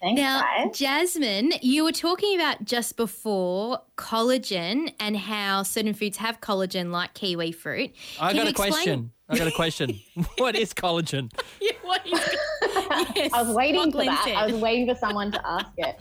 Thanks, 0.00 0.20
now, 0.20 0.42
guys. 0.42 0.76
Jasmine, 0.78 1.52
you 1.62 1.82
were 1.84 1.92
talking 1.92 2.34
about 2.38 2.64
just 2.64 2.96
before 2.96 3.80
collagen 3.96 4.92
and 5.00 5.16
how 5.16 5.62
certain 5.62 5.94
foods 5.94 6.18
have 6.18 6.40
collagen, 6.40 6.90
like 6.90 7.14
kiwi 7.14 7.52
fruit. 7.52 7.92
I 8.20 8.28
Can 8.28 8.36
got 8.36 8.46
a 8.46 8.50
explain- 8.50 8.72
question. 8.72 9.10
I 9.28 9.36
got 9.38 9.48
a 9.48 9.52
question. 9.52 9.98
what 10.38 10.54
is 10.54 10.72
collagen? 10.72 11.32
Yeah, 11.60 11.72
what 11.82 12.06
is 12.06 12.12
yes, 13.16 13.32
I 13.32 13.42
was 13.42 13.56
waiting 13.56 13.80
what 13.80 13.92
for 13.92 14.04
that. 14.04 14.22
said. 14.24 14.34
I 14.36 14.46
was 14.46 14.54
waiting 14.56 14.86
for 14.86 14.94
someone 14.94 15.32
to 15.32 15.40
ask 15.48 15.72
it. 15.78 15.96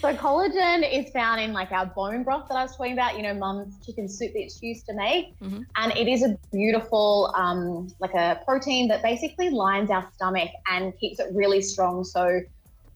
So 0.00 0.14
collagen 0.14 0.90
is 0.90 1.10
found 1.12 1.40
in 1.42 1.52
like 1.52 1.72
our 1.72 1.86
bone 1.86 2.22
broth 2.22 2.48
that 2.48 2.56
I 2.56 2.62
was 2.62 2.76
talking 2.76 2.92
about. 2.94 3.16
You 3.16 3.22
know, 3.22 3.34
mum's 3.34 3.74
chicken 3.84 4.08
soup 4.08 4.32
that 4.32 4.50
she 4.58 4.66
used 4.68 4.86
to 4.86 4.94
make, 4.94 5.38
Mhm. 5.40 5.64
and 5.76 5.92
it 5.96 6.08
is 6.08 6.22
a 6.22 6.38
beautiful, 6.52 7.32
um, 7.36 7.88
like 7.98 8.14
a 8.14 8.40
protein 8.46 8.88
that 8.88 9.02
basically 9.02 9.50
lines 9.50 9.90
our 9.90 10.08
stomach 10.14 10.48
and 10.70 10.96
keeps 10.98 11.18
it 11.20 11.26
really 11.34 11.60
strong. 11.60 12.04
So, 12.04 12.40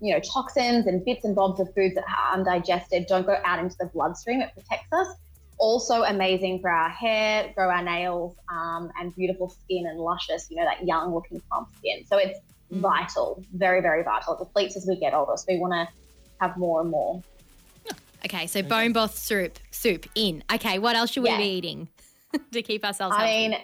you 0.00 0.12
know, 0.14 0.20
toxins 0.20 0.86
and 0.86 1.04
bits 1.04 1.24
and 1.24 1.34
bobs 1.34 1.60
of 1.60 1.68
foods 1.74 1.94
that 1.94 2.04
are 2.04 2.34
undigested 2.34 3.06
don't 3.08 3.26
go 3.26 3.36
out 3.44 3.58
into 3.58 3.76
the 3.78 3.86
bloodstream. 3.92 4.40
It 4.40 4.50
protects 4.54 4.92
us. 4.92 5.08
Also 5.58 6.02
amazing 6.02 6.60
for 6.60 6.68
our 6.68 6.90
hair, 6.90 7.52
grow 7.56 7.70
our 7.70 7.82
nails, 7.82 8.36
um, 8.52 8.90
and 9.00 9.14
beautiful 9.14 9.48
skin 9.48 9.86
and 9.86 9.98
luscious. 10.00 10.46
You 10.50 10.56
know, 10.56 10.64
that 10.64 10.84
young 10.86 11.14
looking 11.14 11.40
plump 11.50 11.68
skin. 11.78 12.04
So 12.06 12.18
it's 12.18 12.38
vital, 12.70 13.44
very, 13.52 13.80
very 13.80 14.02
vital. 14.02 14.34
It 14.34 14.44
depletes 14.44 14.76
as 14.76 14.84
we 14.88 14.98
get 14.98 15.14
older, 15.14 15.32
so 15.36 15.44
we 15.48 15.58
want 15.58 15.72
to 15.74 15.88
have 16.40 16.56
more 16.56 16.80
and 16.80 16.90
more. 16.90 17.22
Okay, 18.24 18.46
so 18.46 18.62
bone 18.62 18.92
broth 18.92 19.16
soup, 19.16 19.58
soup 19.70 20.06
in. 20.14 20.42
Okay, 20.52 20.78
what 20.78 20.96
else 20.96 21.10
should 21.10 21.22
we 21.22 21.28
Yeah. 21.28 21.38
be 21.38 21.44
eating 21.44 21.88
to 22.52 22.62
keep 22.62 22.84
ourselves 22.84 23.14
I 23.16 23.20
healthy? 23.26 23.48
mean, 23.48 23.58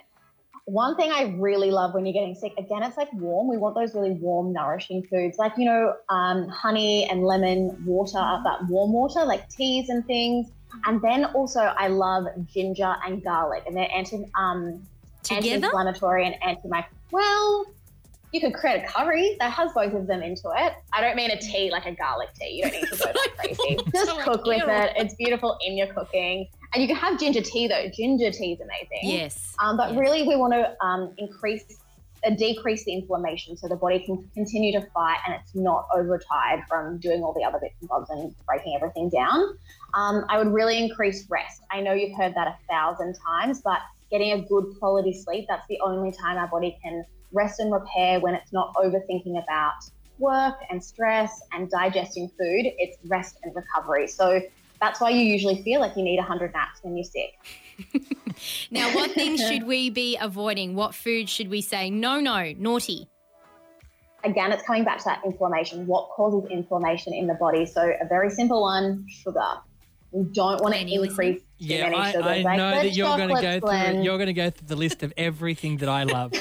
one 0.70 0.96
thing 0.96 1.10
I 1.10 1.34
really 1.36 1.70
love 1.70 1.94
when 1.94 2.06
you're 2.06 2.12
getting 2.12 2.34
sick, 2.34 2.52
again, 2.56 2.82
it's 2.82 2.96
like 2.96 3.12
warm. 3.12 3.48
We 3.48 3.56
want 3.56 3.74
those 3.74 3.94
really 3.94 4.12
warm, 4.12 4.52
nourishing 4.52 5.02
foods, 5.02 5.36
like 5.36 5.52
you 5.56 5.64
know, 5.64 5.94
um, 6.08 6.48
honey 6.48 7.08
and 7.10 7.24
lemon 7.24 7.84
water, 7.84 8.40
that 8.44 8.66
warm 8.68 8.92
water, 8.92 9.24
like 9.24 9.48
teas 9.48 9.88
and 9.88 10.06
things. 10.06 10.48
And 10.86 11.02
then 11.02 11.24
also, 11.26 11.60
I 11.60 11.88
love 11.88 12.26
ginger 12.46 12.94
and 13.04 13.22
garlic, 13.22 13.64
and 13.66 13.76
they're 13.76 13.90
anti, 13.92 14.24
um, 14.38 14.80
anti-inflammatory 15.28 16.26
and 16.26 16.36
anti 16.42 16.68
Well, 17.10 17.66
you 18.32 18.40
could 18.40 18.54
create 18.54 18.84
a 18.84 18.86
curry 18.86 19.36
that 19.40 19.50
has 19.50 19.72
both 19.72 19.92
of 19.92 20.06
them 20.06 20.22
into 20.22 20.48
it. 20.56 20.74
I 20.92 21.00
don't 21.00 21.16
mean 21.16 21.32
a 21.32 21.36
tea 21.36 21.70
like 21.72 21.86
a 21.86 21.92
garlic 21.96 22.28
tea. 22.38 22.50
You 22.50 22.62
don't 22.62 22.72
need 22.74 22.84
to 22.84 22.96
go 22.96 23.06
that 23.06 23.28
crazy. 23.38 23.78
Just 23.92 24.20
cook 24.20 24.44
with 24.44 24.62
it. 24.64 24.92
It's 24.96 25.14
beautiful 25.14 25.58
in 25.66 25.76
your 25.76 25.88
cooking. 25.88 26.46
And 26.72 26.82
you 26.82 26.88
can 26.88 26.96
have 26.96 27.18
ginger 27.18 27.42
tea 27.42 27.68
though. 27.68 27.88
Ginger 27.92 28.30
tea 28.30 28.52
is 28.52 28.60
amazing. 28.60 29.00
Yes. 29.02 29.54
Um, 29.58 29.76
but 29.76 29.90
yes. 29.90 29.98
really, 29.98 30.22
we 30.22 30.36
want 30.36 30.52
to 30.52 30.76
um, 30.84 31.12
increase, 31.18 31.64
uh, 32.24 32.30
decrease 32.30 32.84
the 32.84 32.92
inflammation 32.92 33.56
so 33.56 33.66
the 33.66 33.76
body 33.76 34.00
can 34.00 34.28
continue 34.34 34.72
to 34.78 34.86
fight 34.92 35.18
and 35.26 35.34
it's 35.34 35.54
not 35.54 35.88
overtired 35.94 36.60
from 36.68 36.98
doing 36.98 37.22
all 37.22 37.32
the 37.32 37.44
other 37.44 37.58
bits 37.58 37.74
and 37.80 37.88
bobs 37.88 38.08
and 38.10 38.34
breaking 38.46 38.74
everything 38.76 39.08
down. 39.08 39.40
Um, 39.94 40.24
I 40.28 40.38
would 40.38 40.52
really 40.52 40.78
increase 40.78 41.26
rest. 41.28 41.62
I 41.70 41.80
know 41.80 41.92
you've 41.92 42.16
heard 42.16 42.34
that 42.34 42.46
a 42.46 42.56
thousand 42.68 43.16
times, 43.26 43.60
but 43.60 43.80
getting 44.10 44.32
a 44.32 44.42
good 44.42 44.74
quality 44.78 45.12
sleep, 45.12 45.46
that's 45.48 45.66
the 45.68 45.80
only 45.80 46.12
time 46.12 46.36
our 46.36 46.48
body 46.48 46.78
can 46.82 47.04
rest 47.32 47.60
and 47.60 47.72
repair 47.72 48.20
when 48.20 48.34
it's 48.34 48.52
not 48.52 48.74
overthinking 48.74 49.42
about 49.42 49.74
work 50.18 50.56
and 50.68 50.82
stress 50.82 51.40
and 51.52 51.70
digesting 51.70 52.28
food. 52.28 52.66
It's 52.78 52.98
rest 53.06 53.38
and 53.42 53.54
recovery. 53.54 54.06
So 54.06 54.40
that's 54.80 55.00
why 55.00 55.10
you 55.10 55.20
usually 55.20 55.62
feel 55.62 55.80
like 55.80 55.96
you 55.96 56.02
need 56.02 56.18
100 56.18 56.52
naps 56.52 56.80
when 56.82 56.96
you're 56.96 57.04
sick. 57.04 57.38
Now, 58.70 58.94
what 58.94 59.10
things 59.10 59.40
should 59.48 59.64
we 59.66 59.90
be 59.90 60.16
avoiding? 60.18 60.74
What 60.74 60.94
food 60.94 61.28
should 61.28 61.50
we 61.50 61.60
say 61.60 61.90
no, 61.90 62.20
no, 62.20 62.52
naughty? 62.56 63.06
again, 64.24 64.52
it's 64.52 64.62
coming 64.62 64.84
back 64.84 64.98
to 64.98 65.04
that 65.04 65.22
inflammation. 65.24 65.86
What 65.86 66.08
causes 66.10 66.50
inflammation 66.50 67.14
in 67.14 67.26
the 67.26 67.34
body? 67.34 67.66
So, 67.66 67.82
a 68.00 68.06
very 68.06 68.30
simple 68.30 68.62
one 68.62 69.06
sugar. 69.08 69.40
We 70.12 70.24
don't 70.32 70.60
want 70.60 70.74
to 70.74 70.80
Lenny, 70.80 70.98
listen. 70.98 71.10
increase 71.10 71.40
too 71.40 71.46
Yeah, 71.58 71.82
many 71.84 71.96
I, 71.96 72.12
sugars. 72.12 72.26
I 72.26 72.42
like 72.42 72.56
know 72.56 72.70
that 72.72 72.92
you're 72.92 73.16
going 73.16 73.28
to 73.28 73.34
go 73.34 73.60
chocolates, 73.60 73.90
through. 73.90 74.02
You're 74.02 74.18
going 74.18 74.26
to 74.26 74.32
go 74.32 74.50
through 74.50 74.68
the 74.68 74.76
list 74.76 75.02
of 75.02 75.12
everything 75.16 75.76
that 75.78 75.88
I 75.88 76.02
love. 76.04 76.32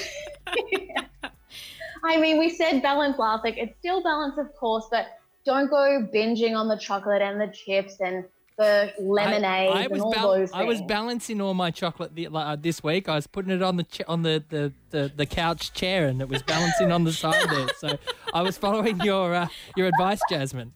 I 2.04 2.18
mean, 2.18 2.40
we 2.40 2.50
said 2.50 2.82
balance 2.82 3.18
last 3.20 3.44
week. 3.44 3.56
It's 3.58 3.78
still 3.80 4.02
balance, 4.02 4.38
of 4.38 4.56
course, 4.56 4.88
but 4.90 5.06
don't 5.46 5.70
go 5.70 6.08
binging 6.14 6.56
on 6.56 6.68
the 6.68 6.78
chocolate 6.78 7.22
and 7.22 7.40
the 7.40 7.48
chips 7.48 7.98
and 8.00 8.26
the 8.60 8.94
lemonade 9.00 9.72
I, 9.72 9.86
I 9.86 9.88
was 9.88 10.02
all 10.02 10.12
bal- 10.12 10.34
those 10.34 10.52
I 10.52 10.66
was 10.66 10.82
balancing 10.82 11.40
all 11.40 11.54
my 11.54 11.72
chocolate 11.72 12.14
the, 12.14 12.28
uh, 12.28 12.58
this 12.58 12.84
week. 12.84 13.08
I 13.08 13.16
was 13.16 13.26
putting 13.26 13.52
it 13.52 13.64
on 13.64 13.78
the 13.78 13.84
ch- 13.84 14.02
on 14.06 14.24
the, 14.24 14.44
the, 14.50 14.74
the, 14.90 15.12
the 15.16 15.26
couch 15.26 15.72
chair, 15.74 16.08
and 16.08 16.22
it 16.22 16.28
was 16.28 16.44
balancing 16.44 16.92
on 16.92 17.06
the 17.06 17.14
side 17.14 17.50
there. 17.50 17.70
So 17.78 17.98
I 18.34 18.42
was 18.42 18.58
following 18.58 19.00
your 19.00 19.34
uh, 19.34 19.48
your 19.78 19.88
advice, 19.88 20.20
Jasmine. 20.30 20.74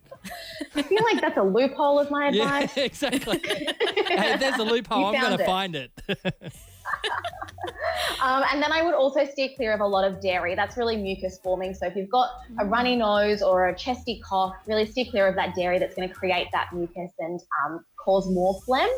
I 0.76 0.82
feel 0.82 1.04
like 1.04 1.20
that's 1.20 1.38
a 1.38 1.44
loophole 1.44 2.00
of 2.00 2.10
my 2.10 2.30
advice. 2.30 2.72
Yeah, 2.78 2.84
exactly. 2.86 3.42
hey, 3.46 4.38
there's 4.38 4.58
a 4.58 4.64
loophole, 4.64 5.00
You 5.00 5.06
I'm 5.08 5.22
going 5.22 5.38
to 5.38 5.46
find 5.46 5.76
it. 5.76 5.92
Um, 8.22 8.44
and 8.52 8.62
then 8.62 8.72
I 8.72 8.82
would 8.84 8.94
also 8.94 9.26
steer 9.26 9.50
clear 9.56 9.74
of 9.74 9.82
a 9.82 9.86
lot 9.88 10.06
of 10.10 10.22
dairy. 10.22 10.56
That's 10.56 10.78
really 10.78 10.96
mucus 10.96 11.40
forming. 11.44 11.74
So 11.74 11.88
if 11.88 11.96
you've 11.96 12.10
got 12.10 12.30
a 12.60 12.66
runny 12.66 12.96
nose 12.96 13.42
or 13.42 13.68
a 13.68 13.76
chesty 13.76 14.22
cough, 14.26 14.56
really 14.66 14.86
steer 14.86 15.06
clear 15.10 15.28
of 15.28 15.36
that 15.36 15.56
dairy 15.56 15.78
that's 15.78 15.96
going 15.96 16.08
to 16.08 16.14
create 16.14 16.48
that 16.54 16.74
mucus 16.74 17.12
and 17.20 17.42
um, 17.66 17.84
cause 17.98 18.30
more 18.30 18.62
phlegm. 18.62 18.90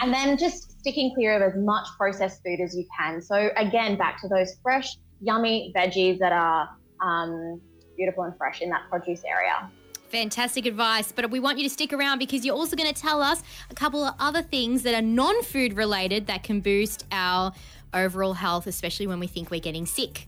And 0.00 0.12
then 0.12 0.36
just 0.36 0.80
sticking 0.80 1.14
clear 1.14 1.36
of 1.36 1.54
as 1.54 1.56
much 1.60 1.86
processed 1.96 2.42
food 2.42 2.60
as 2.60 2.76
you 2.76 2.84
can. 2.98 3.22
So 3.22 3.50
again, 3.56 3.96
back 3.96 4.20
to 4.22 4.28
those 4.28 4.56
fresh, 4.62 4.96
yummy 5.20 5.72
veggies 5.76 6.18
that 6.18 6.32
are 6.32 6.68
um, 7.00 7.60
beautiful 7.96 8.24
and 8.24 8.36
fresh 8.36 8.60
in 8.60 8.70
that 8.70 8.82
produce 8.90 9.22
area. 9.24 9.70
Fantastic 10.08 10.66
advice, 10.66 11.12
but 11.12 11.30
we 11.30 11.40
want 11.40 11.58
you 11.58 11.64
to 11.64 11.70
stick 11.70 11.92
around 11.92 12.18
because 12.18 12.44
you're 12.44 12.54
also 12.54 12.76
going 12.76 12.92
to 12.92 13.00
tell 13.00 13.22
us 13.22 13.42
a 13.70 13.74
couple 13.74 14.04
of 14.04 14.14
other 14.18 14.42
things 14.42 14.82
that 14.82 14.94
are 14.94 15.02
non 15.02 15.42
food 15.42 15.76
related 15.76 16.26
that 16.26 16.42
can 16.42 16.60
boost 16.60 17.04
our 17.10 17.52
overall 17.94 18.34
health, 18.34 18.66
especially 18.66 19.06
when 19.06 19.20
we 19.20 19.26
think 19.26 19.50
we're 19.50 19.60
getting 19.60 19.86
sick. 19.86 20.26